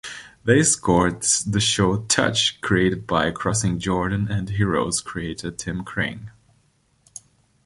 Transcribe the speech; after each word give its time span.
They 0.43 0.63
scored 0.63 1.21
the 1.45 1.59
show 1.59 1.97
"Touch" 2.05 2.59
created 2.59 3.05
by 3.05 3.29
"Crossing 3.29 3.77
Jordan" 3.77 4.31
and 4.31 4.49
"Heroes" 4.49 4.99
creator, 4.99 5.51
Tim 5.51 5.83
Kring. 5.85 6.29